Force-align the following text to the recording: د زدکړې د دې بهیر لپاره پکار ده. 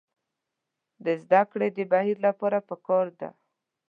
د 1.05 1.07
زدکړې 1.21 1.67
د 1.71 1.73
دې 1.77 1.85
بهیر 1.91 2.17
لپاره 2.27 2.57
پکار 2.69 3.05
ده. 3.19 3.29